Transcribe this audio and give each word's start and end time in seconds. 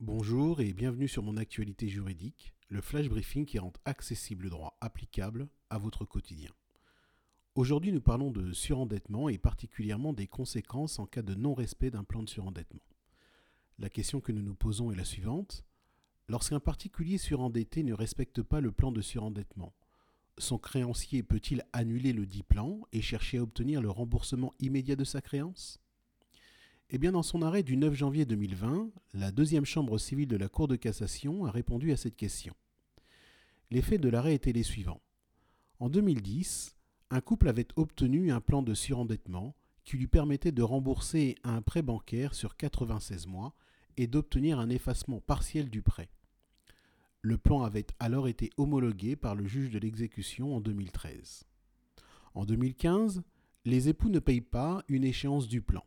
Bonjour 0.00 0.60
et 0.60 0.72
bienvenue 0.72 1.08
sur 1.08 1.24
mon 1.24 1.36
actualité 1.36 1.88
juridique, 1.88 2.54
le 2.68 2.80
flash 2.80 3.08
briefing 3.08 3.44
qui 3.44 3.58
rend 3.58 3.72
accessible 3.84 4.44
le 4.44 4.50
droit 4.50 4.78
applicable 4.80 5.48
à 5.70 5.78
votre 5.78 6.04
quotidien. 6.04 6.52
Aujourd'hui, 7.56 7.90
nous 7.90 8.00
parlons 8.00 8.30
de 8.30 8.52
surendettement 8.52 9.28
et 9.28 9.38
particulièrement 9.38 10.12
des 10.12 10.28
conséquences 10.28 11.00
en 11.00 11.06
cas 11.06 11.22
de 11.22 11.34
non-respect 11.34 11.90
d'un 11.90 12.04
plan 12.04 12.22
de 12.22 12.28
surendettement. 12.28 12.84
La 13.80 13.90
question 13.90 14.20
que 14.20 14.30
nous 14.30 14.40
nous 14.40 14.54
posons 14.54 14.92
est 14.92 14.96
la 14.96 15.04
suivante. 15.04 15.64
Lorsqu'un 16.28 16.60
particulier 16.60 17.18
surendetté 17.18 17.82
ne 17.82 17.92
respecte 17.92 18.40
pas 18.40 18.60
le 18.60 18.70
plan 18.70 18.92
de 18.92 19.00
surendettement, 19.00 19.74
son 20.38 20.58
créancier 20.58 21.24
peut-il 21.24 21.64
annuler 21.72 22.12
le 22.12 22.24
dit 22.24 22.44
plan 22.44 22.82
et 22.92 23.02
chercher 23.02 23.38
à 23.38 23.42
obtenir 23.42 23.82
le 23.82 23.90
remboursement 23.90 24.54
immédiat 24.60 24.94
de 24.94 25.02
sa 25.02 25.20
créance? 25.20 25.80
Eh 26.90 26.98
dans 26.98 27.22
son 27.22 27.42
arrêt 27.42 27.62
du 27.62 27.76
9 27.76 27.94
janvier 27.94 28.24
2020, 28.24 28.90
la 29.12 29.30
deuxième 29.30 29.66
chambre 29.66 29.98
civile 29.98 30.28
de 30.28 30.38
la 30.38 30.48
Cour 30.48 30.68
de 30.68 30.76
cassation 30.76 31.44
a 31.44 31.50
répondu 31.50 31.92
à 31.92 31.98
cette 31.98 32.16
question. 32.16 32.54
Les 33.70 33.82
faits 33.82 34.00
de 34.00 34.08
l'arrêt 34.08 34.34
étaient 34.34 34.52
les 34.52 34.62
suivants. 34.62 35.02
En 35.80 35.90
2010, 35.90 36.76
un 37.10 37.20
couple 37.20 37.48
avait 37.48 37.68
obtenu 37.76 38.32
un 38.32 38.40
plan 38.40 38.62
de 38.62 38.72
surendettement 38.72 39.54
qui 39.84 39.98
lui 39.98 40.06
permettait 40.06 40.50
de 40.50 40.62
rembourser 40.62 41.34
un 41.44 41.60
prêt 41.60 41.82
bancaire 41.82 42.32
sur 42.34 42.56
96 42.56 43.26
mois 43.26 43.54
et 43.98 44.06
d'obtenir 44.06 44.58
un 44.58 44.70
effacement 44.70 45.20
partiel 45.20 45.68
du 45.68 45.82
prêt. 45.82 46.08
Le 47.20 47.36
plan 47.36 47.64
avait 47.64 47.86
alors 47.98 48.28
été 48.28 48.48
homologué 48.56 49.14
par 49.14 49.34
le 49.34 49.46
juge 49.46 49.70
de 49.70 49.78
l'exécution 49.78 50.56
en 50.56 50.60
2013. 50.60 51.44
En 52.32 52.46
2015, 52.46 53.22
les 53.66 53.90
époux 53.90 54.08
ne 54.08 54.20
payent 54.20 54.40
pas 54.40 54.82
une 54.88 55.04
échéance 55.04 55.48
du 55.48 55.60
plan. 55.60 55.84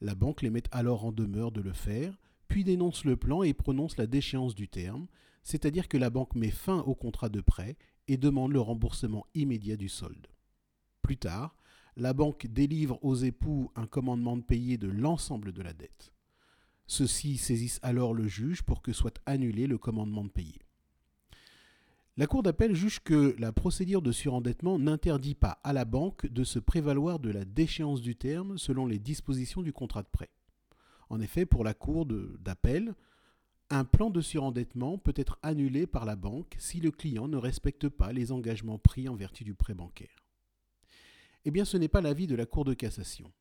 La 0.00 0.14
banque 0.14 0.42
les 0.42 0.50
met 0.50 0.62
alors 0.70 1.04
en 1.04 1.12
demeure 1.12 1.52
de 1.52 1.60
le 1.60 1.72
faire, 1.72 2.18
puis 2.48 2.64
dénonce 2.64 3.04
le 3.04 3.16
plan 3.16 3.42
et 3.42 3.52
prononce 3.52 3.96
la 3.96 4.06
déchéance 4.06 4.54
du 4.54 4.68
terme, 4.68 5.06
c'est-à-dire 5.42 5.88
que 5.88 5.98
la 5.98 6.10
banque 6.10 6.34
met 6.34 6.50
fin 6.50 6.80
au 6.80 6.94
contrat 6.94 7.28
de 7.28 7.40
prêt 7.40 7.76
et 8.08 8.16
demande 8.16 8.52
le 8.52 8.60
remboursement 8.60 9.26
immédiat 9.34 9.76
du 9.76 9.88
solde. 9.88 10.26
Plus 11.02 11.16
tard, 11.16 11.54
la 11.96 12.12
banque 12.12 12.46
délivre 12.46 12.98
aux 13.02 13.14
époux 13.14 13.70
un 13.76 13.86
commandement 13.86 14.36
de 14.36 14.42
payer 14.42 14.78
de 14.78 14.88
l'ensemble 14.88 15.52
de 15.52 15.62
la 15.62 15.72
dette. 15.72 16.12
Ceux-ci 16.86 17.36
saisissent 17.36 17.80
alors 17.82 18.14
le 18.14 18.26
juge 18.26 18.62
pour 18.62 18.82
que 18.82 18.92
soit 18.92 19.20
annulé 19.26 19.66
le 19.66 19.78
commandement 19.78 20.24
de 20.24 20.30
payer. 20.30 20.60
La 22.20 22.26
Cour 22.26 22.42
d'appel 22.42 22.74
juge 22.74 23.00
que 23.00 23.34
la 23.38 23.50
procédure 23.50 24.02
de 24.02 24.12
surendettement 24.12 24.78
n'interdit 24.78 25.34
pas 25.34 25.58
à 25.64 25.72
la 25.72 25.86
banque 25.86 26.26
de 26.26 26.44
se 26.44 26.58
prévaloir 26.58 27.18
de 27.18 27.30
la 27.30 27.46
déchéance 27.46 28.02
du 28.02 28.14
terme 28.14 28.58
selon 28.58 28.84
les 28.84 28.98
dispositions 28.98 29.62
du 29.62 29.72
contrat 29.72 30.02
de 30.02 30.08
prêt. 30.08 30.28
En 31.08 31.18
effet, 31.22 31.46
pour 31.46 31.64
la 31.64 31.72
Cour 31.72 32.04
d'appel, 32.04 32.94
un 33.70 33.84
plan 33.86 34.10
de 34.10 34.20
surendettement 34.20 34.98
peut 34.98 35.14
être 35.16 35.38
annulé 35.42 35.86
par 35.86 36.04
la 36.04 36.14
banque 36.14 36.56
si 36.58 36.78
le 36.80 36.90
client 36.90 37.26
ne 37.26 37.38
respecte 37.38 37.88
pas 37.88 38.12
les 38.12 38.32
engagements 38.32 38.78
pris 38.78 39.08
en 39.08 39.16
vertu 39.16 39.42
du 39.42 39.54
prêt 39.54 39.72
bancaire. 39.72 40.26
Eh 41.46 41.50
bien, 41.50 41.64
ce 41.64 41.78
n'est 41.78 41.88
pas 41.88 42.02
l'avis 42.02 42.26
de 42.26 42.36
la 42.36 42.44
Cour 42.44 42.66
de 42.66 42.74
cassation. 42.74 43.32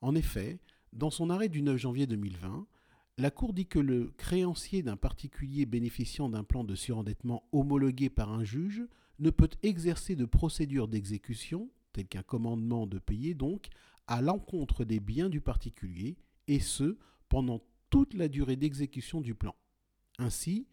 En 0.00 0.14
effet, 0.14 0.60
dans 0.94 1.10
son 1.10 1.28
arrêt 1.28 1.50
du 1.50 1.60
9 1.60 1.76
janvier 1.76 2.06
2020, 2.06 2.66
la 3.16 3.30
Cour 3.30 3.52
dit 3.52 3.66
que 3.66 3.78
le 3.78 4.12
créancier 4.16 4.82
d'un 4.82 4.96
particulier 4.96 5.66
bénéficiant 5.66 6.28
d'un 6.28 6.44
plan 6.44 6.64
de 6.64 6.74
surendettement 6.74 7.48
homologué 7.52 8.10
par 8.10 8.32
un 8.32 8.44
juge 8.44 8.82
ne 9.20 9.30
peut 9.30 9.50
exercer 9.62 10.16
de 10.16 10.24
procédure 10.24 10.88
d'exécution, 10.88 11.70
tel 11.92 12.06
qu'un 12.06 12.24
commandement 12.24 12.86
de 12.86 12.98
payer 12.98 13.34
donc, 13.34 13.68
à 14.08 14.20
l'encontre 14.20 14.84
des 14.84 14.98
biens 14.98 15.28
du 15.28 15.40
particulier, 15.40 16.16
et 16.48 16.58
ce, 16.58 16.98
pendant 17.28 17.62
toute 17.88 18.14
la 18.14 18.28
durée 18.28 18.56
d'exécution 18.56 19.20
du 19.20 19.34
plan. 19.34 19.54
Ainsi, 20.18 20.66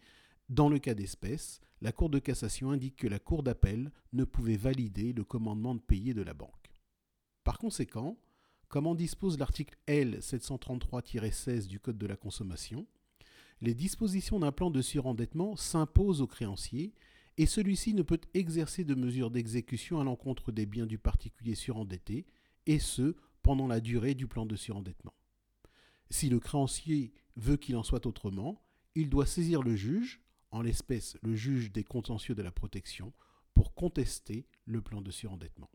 dans 0.50 0.70
le 0.70 0.80
cas 0.80 0.96
d'espèce, 0.96 1.62
la 1.82 1.92
Cour 1.92 2.10
de 2.10 2.20
cassation 2.20 2.72
indique 2.72 2.98
que 2.98 3.08
la 3.08 3.20
Cour 3.20 3.44
d'appel 3.44 3.92
ne 4.14 4.24
pouvait 4.24 4.58
valider 4.58 5.14
le 5.14 5.24
commandement 5.24 5.76
de 5.76 5.80
payer 5.80 6.16
de 6.16 6.24
la 6.24 6.34
banque. 6.34 6.72
Par 7.44 7.60
conséquent, 7.60 8.18
comme 8.72 8.88
en 8.88 8.96
dispose 8.96 9.38
l'article 9.38 9.78
L 9.86 10.20
733-16 10.20 11.68
du 11.68 11.82
Code 11.82 11.98
de 11.98 12.08
la 12.08 12.16
consommation, 12.16 12.88
les 13.60 13.74
dispositions 13.74 14.40
d'un 14.40 14.54
plan 14.54 14.72
de 14.72 14.82
surendettement 14.82 15.58
s'imposent 15.58 16.22
au 16.22 16.28
créancier 16.28 16.94
et 17.38 17.46
celui-ci 17.46 17.94
ne 17.94 18.02
peut 18.02 18.22
exercer 18.34 18.86
de 18.86 18.96
mesures 18.96 19.30
d'exécution 19.30 20.00
à 20.00 20.06
l'encontre 20.06 20.54
des 20.54 20.66
biens 20.66 20.86
du 20.86 20.98
particulier 20.98 21.54
surendetté, 21.54 22.26
et 22.66 22.80
ce, 22.80 23.16
pendant 23.42 23.68
la 23.68 23.82
durée 23.82 24.16
du 24.16 24.26
plan 24.26 24.46
de 24.46 24.56
surendettement. 24.56 25.14
Si 26.10 26.30
le 26.30 26.40
créancier 26.40 27.14
veut 27.36 27.58
qu'il 27.58 27.76
en 27.76 27.84
soit 27.84 28.06
autrement, 28.06 28.64
il 28.96 29.10
doit 29.10 29.26
saisir 29.26 29.64
le 29.64 29.76
juge, 29.76 30.22
en 30.52 30.62
l'espèce 30.62 31.18
le 31.24 31.36
juge 31.36 31.74
des 31.74 31.84
contentieux 31.84 32.36
de 32.36 32.42
la 32.42 32.52
protection, 32.52 33.12
pour 33.54 33.74
contester 33.74 34.46
le 34.64 34.82
plan 34.82 35.02
de 35.02 35.12
surendettement. 35.12 35.70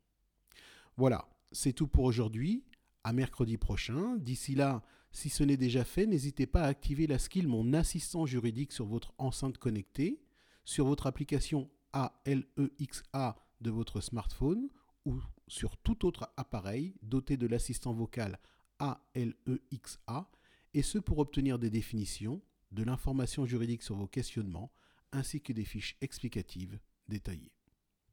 Voilà, 0.97 1.29
c'est 1.53 1.75
tout 1.75 1.89
pour 1.89 2.05
aujourd'hui 2.05 2.65
à 3.07 3.13
mercredi 3.13 3.57
prochain. 3.57 4.17
D'ici 4.17 4.57
là, 4.57 4.83
si 5.13 5.31
ce 5.31 5.45
n'est 5.45 5.57
déjà 5.57 5.85
fait, 5.85 6.07
n'hésitez 6.07 6.47
pas 6.49 6.65
à 6.65 6.67
activer 6.67 7.07
la 7.07 7.21
skill 7.21 7.47
Mon 7.47 7.73
assistant 7.73 8.27
juridique 8.27 8.73
sur 8.73 8.85
votre 8.85 9.15
enceinte 9.17 9.59
connectée, 9.59 10.21
sur 10.65 10.87
votre 10.87 11.07
application 11.07 11.71
ALEXA 11.93 13.37
de 13.61 13.71
votre 13.71 14.01
smartphone 14.01 14.69
ou 15.05 15.21
sur 15.47 15.77
tout 15.77 16.05
autre 16.05 16.33
appareil 16.37 16.97
doté 17.01 17.37
de 17.37 17.47
l'assistant 17.47 17.93
vocal 17.93 18.41
ALEXA, 18.81 20.29
et 20.75 20.83
ce 20.83 20.99
pour 20.99 21.19
obtenir 21.19 21.61
des 21.61 21.71
définitions, 21.71 22.43
de 22.73 22.83
l'information 22.83 23.47
juridique 23.47 23.85
sur 23.85 23.95
vos 23.95 24.09
questionnements, 24.09 24.73
ainsi 25.13 25.41
que 25.41 25.53
des 25.53 25.65
fiches 25.65 25.97
explicatives 26.01 26.81
détaillées. 27.07 27.56